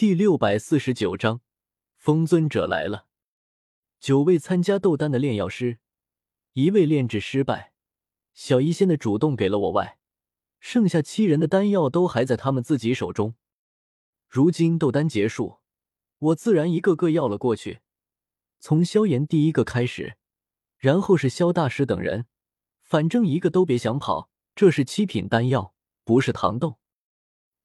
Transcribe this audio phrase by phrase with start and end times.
[0.00, 1.42] 第六百四十九章，
[1.98, 3.04] 风尊者来了。
[3.98, 5.78] 九位参加斗丹的炼药师，
[6.54, 7.74] 一位炼制失败，
[8.32, 9.98] 小医仙的主动给了我外，
[10.58, 13.34] 剩下七人的丹药都还在他们自己手中。
[14.26, 15.58] 如今斗丹结束，
[16.18, 17.80] 我自然一个个要了过去，
[18.58, 20.16] 从萧炎第一个开始，
[20.78, 22.24] 然后是萧大师等人，
[22.80, 24.30] 反正一个都别想跑。
[24.54, 25.74] 这是七品丹药，
[26.04, 26.78] 不是糖豆。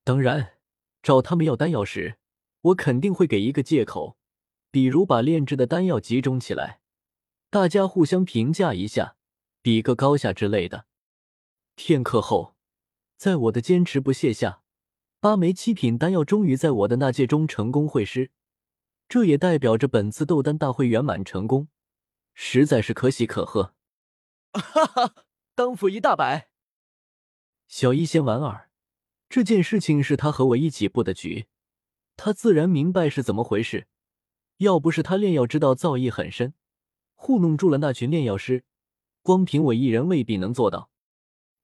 [0.04, 0.58] 当然，
[1.02, 2.18] 找他们要丹药时。
[2.66, 4.18] 我肯定会给一个借口，
[4.71, 6.79] 比如把炼制的丹药集中起来，
[7.51, 9.18] 大家互相评价一下，
[9.61, 10.86] 比个高下之类的。
[11.75, 12.56] 片刻后，
[13.18, 14.64] 在我的坚持不懈下，
[15.20, 18.32] 八枚七品丹药终于在我的纳戒中成功会师，
[19.07, 21.68] 这也代表着本次斗丹大会圆满成功，
[22.34, 23.75] 实在是可喜可贺。
[24.54, 25.14] 哈哈，
[25.54, 26.50] 当府一大百。
[27.68, 28.71] 小医仙莞尔，
[29.29, 31.45] 这件事情是他和我一起布的局。
[32.17, 33.88] 他自然明白是怎么回事，
[34.58, 36.53] 要不是他炼药之道造诣很深，
[37.14, 38.64] 糊弄住了那群炼药师，
[39.22, 40.90] 光凭我一人未必能做到。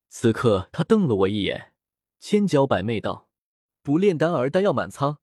[0.09, 1.73] 此刻他瞪了我一眼，
[2.20, 3.30] 千娇百媚道
[3.81, 5.20] ：“不炼丹而丹药满仓，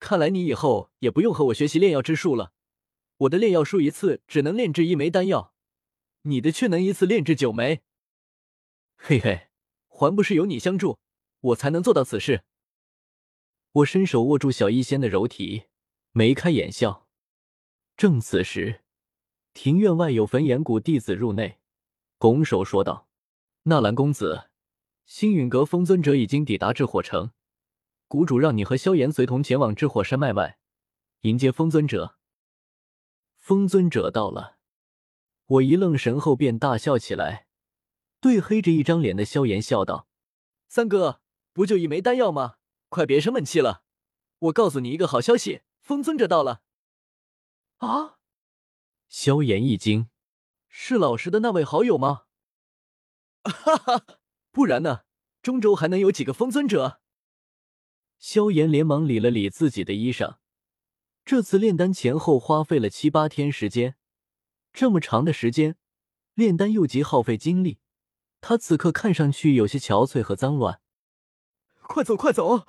[0.00, 2.52] 看来你以后也不用和我学习炼药之术了。
[3.18, 5.54] 我的炼药术一次只能炼制一枚丹药，
[6.22, 7.82] 你的却能一次炼制九枚。
[8.96, 9.48] 嘿嘿，
[9.86, 10.98] 还不是有你相助，
[11.40, 12.42] 我才能做到此事。”
[13.76, 15.64] 我伸手握住小医仙的柔体，
[16.12, 17.06] 眉开眼笑。
[17.94, 18.80] 正此时，
[19.52, 21.58] 庭院外有焚炎谷弟子入内，
[22.16, 23.06] 拱手说道
[23.64, 24.48] ：“纳兰公子，
[25.04, 27.32] 星陨阁风尊者已经抵达至火城，
[28.08, 30.58] 谷主让你和萧炎随同前往至火山脉外，
[31.22, 32.16] 迎接风尊者。”
[33.36, 34.56] 风尊者到了，
[35.44, 37.46] 我一愣神后便大笑起来，
[38.20, 40.08] 对黑着一张脸的萧炎笑道
[40.66, 41.20] ：“三哥，
[41.52, 42.54] 不就一枚丹药吗？”
[42.88, 43.82] 快别生闷气了，
[44.38, 46.62] 我告诉你一个好消息，风尊者到了。
[47.78, 48.18] 啊！
[49.08, 50.08] 萧炎一惊，
[50.68, 52.24] 是老师的那位好友吗？
[53.44, 54.04] 哈哈，
[54.50, 55.02] 不然呢？
[55.42, 57.00] 中州还能有几个风尊者？
[58.18, 60.38] 萧炎连忙理了理自己的衣裳，
[61.24, 63.96] 这次炼丹前后花费了七八天时间，
[64.72, 65.76] 这么长的时间
[66.34, 67.78] 炼丹又极耗费精力，
[68.40, 70.80] 他此刻看上去有些憔悴和脏乱。
[71.88, 72.66] 快走，快走！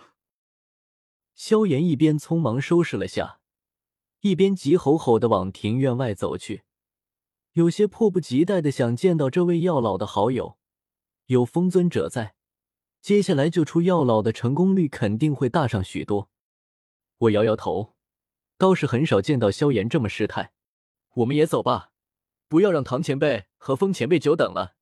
[1.34, 3.40] 萧炎一边匆忙收拾了下，
[4.22, 6.64] 一边急吼吼的往庭院外走去，
[7.54, 10.58] 有些迫不及待的想见到这位药老的好友。
[11.26, 12.36] 有风尊者在，
[13.02, 16.30] 接下来救出药老的成功率肯定会大上许多。
[17.18, 17.96] 我摇摇头，
[18.58, 20.54] 倒是很少见到萧炎这么失态。
[21.16, 21.92] 我们也走吧，
[22.48, 24.76] 不要让唐前辈和风前辈久等了。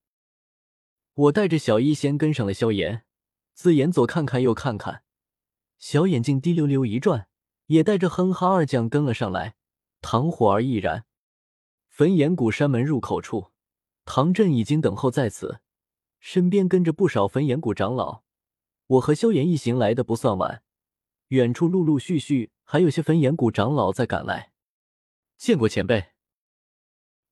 [1.14, 3.05] 我带着小医仙跟上了萧炎。
[3.56, 5.04] 自眼左看看右看看，
[5.78, 7.30] 小眼睛滴溜溜一转，
[7.68, 9.56] 也带着哼哈二将跟了上来。
[10.02, 11.06] 唐火儿亦然。
[11.88, 13.52] 焚炎谷山门入口处，
[14.04, 15.62] 唐振已经等候在此，
[16.20, 18.24] 身边跟着不少焚炎谷长老。
[18.88, 20.62] 我和萧炎一行来的不算晚，
[21.30, 24.52] 远处陆陆续续还有些焚炎谷长老在赶来。
[25.38, 26.08] 见过前辈。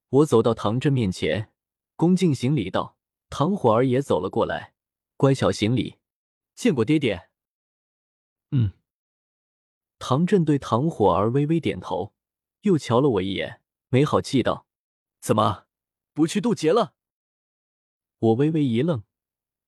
[0.07, 1.51] 我走到唐振面前，
[1.97, 2.95] 恭敬行礼道
[3.29, 4.73] ：“唐火儿也走了过来，
[5.17, 5.97] 乖巧行礼。”
[6.55, 7.29] 见过爹爹。
[8.51, 8.73] 嗯，
[9.99, 12.13] 唐振对唐火儿微微点头，
[12.61, 14.67] 又瞧了我一眼，没好气道
[15.19, 15.65] ：“怎么
[16.13, 16.93] 不去渡劫了？”
[18.19, 19.03] 我微微一愣，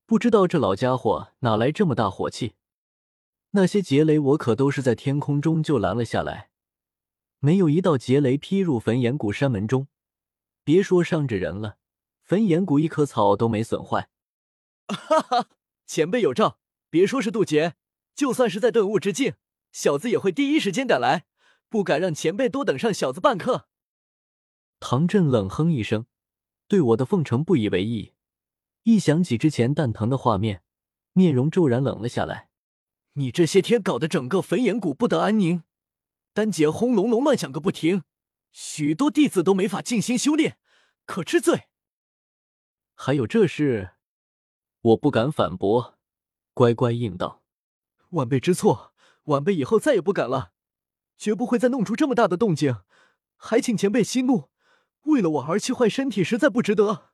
[0.06, 2.53] 不知道这老家伙哪来这么大火气。
[3.51, 6.51] 那些劫雷我可都是在天空中就拦了下来，
[7.40, 9.88] 没有一道劫雷劈入焚岩谷山门中，
[10.63, 11.78] 别说伤着人了，
[12.22, 14.09] 焚岩谷一棵草都没损坏。
[14.88, 15.50] 哈哈，
[15.88, 16.59] 前辈有诏。
[16.95, 17.73] 别说是渡劫，
[18.16, 19.33] 就算是在顿悟之境，
[19.73, 21.25] 小子也会第一时间赶来，
[21.67, 23.67] 不敢让前辈多等上小子半刻。
[24.79, 26.06] 唐振冷哼一声，
[26.69, 28.13] 对我的奉承不以为意。
[28.83, 30.63] 一想起之前蛋疼的画面，
[31.11, 32.47] 面容骤然冷了下来。
[33.16, 35.63] 你这些天搞得整个焚炎谷不得安宁，
[36.31, 38.03] 丹劫轰隆隆乱响个不停，
[38.53, 40.57] 许多弟子都没法静心修炼，
[41.06, 41.68] 可知罪？
[42.94, 43.95] 还有这事，
[44.80, 45.94] 我不敢反驳。
[46.56, 47.44] 乖乖应道
[48.12, 48.94] ：“晚辈知错，
[49.25, 50.54] 晚辈以后再也不敢了，
[51.18, 52.78] 绝不会再弄出这么大的动静。
[53.36, 54.50] 还请前辈息怒，
[55.04, 57.12] 为了我儿气坏身体，实在不值得。”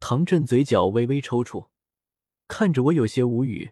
[0.00, 1.68] 唐振嘴角微微抽搐，
[2.48, 3.70] 看着我有些无语。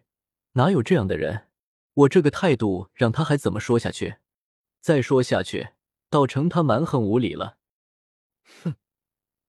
[0.53, 1.49] 哪有这样的人？
[1.93, 4.19] 我这个态度让他还怎么说下去？
[4.79, 5.71] 再说下去，
[6.09, 7.57] 倒成他蛮横无理了。
[8.63, 8.75] 哼，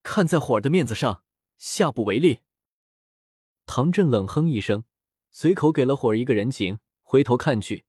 [0.03, 1.23] 看在火儿的面子上，
[1.57, 2.41] 下不为例。
[3.69, 4.85] 唐振冷哼一声，
[5.31, 7.85] 随口给了火儿一个人情，回头看去，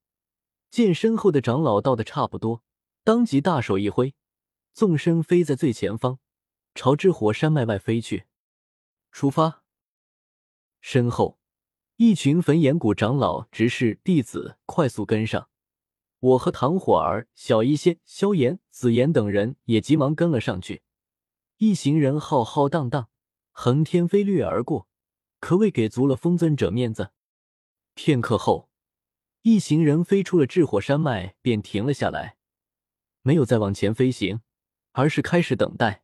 [0.69, 2.61] 见身后的长老到的差不多，
[3.05, 4.13] 当即大手一挥，
[4.73, 6.19] 纵身飞在最前方，
[6.75, 8.25] 朝着火山脉外飞去。
[9.13, 9.63] 出发！
[10.81, 11.39] 身后
[11.95, 15.47] 一群焚炎谷长老、执事、弟子快速跟上，
[16.19, 20.81] 我和唐火儿、小医仙、萧炎、紫妍等人也急忙跟了上去。
[21.55, 23.07] 一行人浩浩荡荡，
[23.51, 24.88] 横天飞掠而过，
[25.39, 27.11] 可谓给足了风尊者面子。
[27.93, 28.69] 片刻后，
[29.41, 32.37] 一行人飞出了炽火山脉，便停了下来，
[33.21, 34.41] 没有再往前飞行，
[34.91, 36.03] 而是开始等待。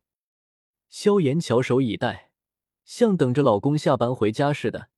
[0.88, 2.30] 萧炎翘首以待，
[2.84, 4.90] 像等着老公下班回家似的，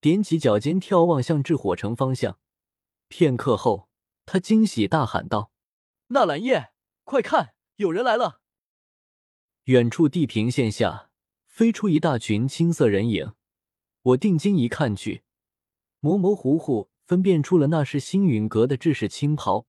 [0.00, 2.38] 踮起脚尖眺望向炽火城方向。
[3.08, 3.88] 片刻后，
[4.24, 5.52] 他惊喜大喊道
[6.08, 6.72] ：“纳兰叶，
[7.04, 8.40] 快看，有人来了！”
[9.64, 11.10] 远处地平线下
[11.46, 13.34] 飞出一大群青色人影，
[14.06, 15.24] 我定睛一看去，
[15.98, 19.66] 模模糊糊分辨出了那是星陨阁的制式青袍。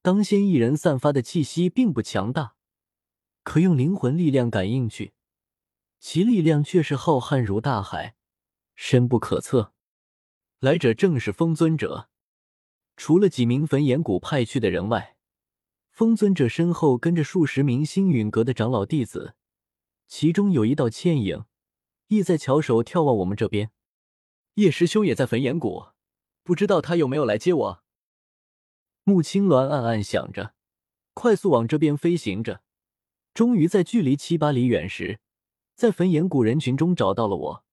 [0.00, 2.54] 当先一人散发的气息并不强大，
[3.42, 5.12] 可用灵魂力量感应去，
[6.00, 8.14] 其力量却是浩瀚如大海，
[8.74, 9.74] 深不可测。
[10.60, 12.08] 来者正是风尊者，
[12.96, 15.18] 除了几名焚炎谷派去的人外。
[15.90, 19.34] 风尊者身后跟着数十名星陨阁的长老弟子，
[20.06, 21.44] 其中有一道倩影，
[22.08, 23.70] 亦在翘首眺望我们这边。
[24.54, 25.88] 叶师兄也在焚岩谷，
[26.42, 27.84] 不知道他有没有来接我？
[29.04, 30.54] 穆青鸾暗暗想着，
[31.14, 32.62] 快速往这边飞行着。
[33.32, 35.20] 终于在距离七八里远时，
[35.74, 37.64] 在焚岩谷人群中找到了我，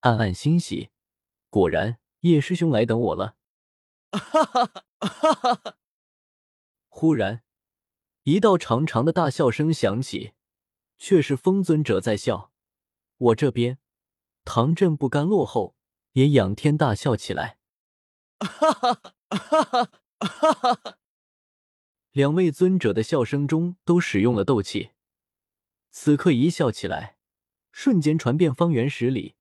[0.00, 0.90] 暗暗欣喜，
[1.48, 3.36] 果然叶师兄来等我了。
[4.10, 5.76] 哈哈哈哈哈！
[6.90, 7.42] 忽然，
[8.24, 10.34] 一道长长的大笑声响起，
[10.98, 12.51] 却是风尊者在笑。
[13.22, 13.78] 我这边，
[14.44, 15.76] 唐振不甘落后，
[16.14, 17.58] 也仰天大笑起来。
[18.40, 18.94] 哈哈
[19.30, 20.98] 哈哈哈哈！
[22.10, 24.90] 两位尊者的笑声中都使用了斗气，
[25.92, 27.16] 此刻一笑起来，
[27.70, 29.36] 瞬间传遍方圆十里。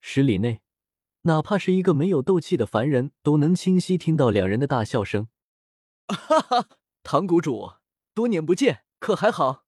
[0.00, 0.62] 十里内，
[1.22, 5.28] 哪怕是一个没有斗气的凡人都能清晰听到两人的大笑声。
[6.08, 6.68] 哈哈。
[7.04, 7.74] 唐谷主，
[8.12, 9.66] 多年不见，可还好？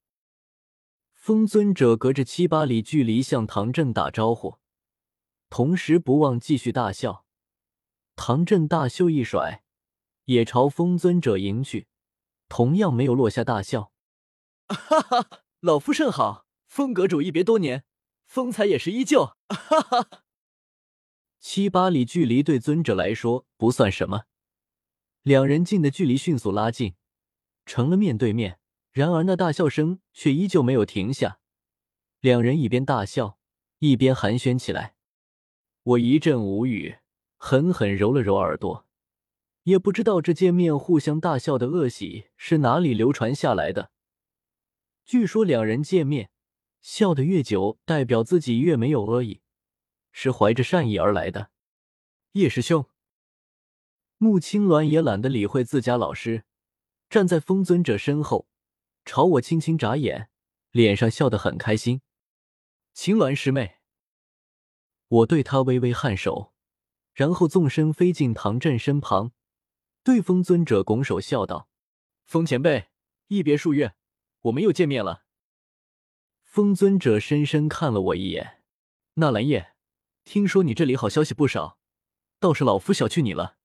[1.22, 4.58] 风尊者隔着七八里距离向唐振打招呼，
[5.48, 7.24] 同时不忘继续大笑。
[8.16, 9.62] 唐振大袖一甩，
[10.24, 11.86] 也朝风尊者迎去，
[12.48, 13.92] 同样没有落下大笑。
[14.66, 17.84] 哈哈，老夫甚好，风阁主一别多年，
[18.26, 19.36] 风采也是依旧。
[19.48, 20.24] 哈哈，
[21.38, 24.24] 七八里距离对尊者来说不算什么，
[25.22, 26.96] 两人近的距离迅速拉近。
[27.64, 28.58] 成了面对面，
[28.92, 31.40] 然而那大笑声却依旧没有停下。
[32.20, 33.38] 两人一边大笑，
[33.78, 34.94] 一边寒暄起来。
[35.82, 36.98] 我一阵无语，
[37.36, 38.86] 狠狠揉了揉耳朵，
[39.64, 43.90] 也不知道这见面互相大笑的恶习是哪里流传下来的。
[45.04, 46.30] 据说两人见面
[46.80, 49.40] 笑得越久，代表自己越没有恶意，
[50.12, 51.50] 是怀着善意而来的。
[52.32, 52.86] 叶师兄，
[54.18, 56.44] 穆青鸾也懒得理会自家老师。
[57.10, 58.48] 站在风尊者身后，
[59.04, 60.30] 朝我轻轻眨眼，
[60.70, 62.02] 脸上笑得很开心。
[62.94, 63.78] 青鸾师妹，
[65.08, 66.52] 我对他微微颔首，
[67.12, 69.32] 然后纵身飞进唐振身旁，
[70.02, 71.68] 对风尊者拱手笑道
[72.24, 72.88] ：“风前辈，
[73.28, 73.94] 一别数月，
[74.42, 75.24] 我们又见面了。”
[76.42, 78.62] 风尊者深深看了我一眼
[79.14, 79.74] ：“纳兰叶，
[80.24, 81.78] 听说你这里好消息不少，
[82.38, 83.56] 倒是老夫小觑你了。”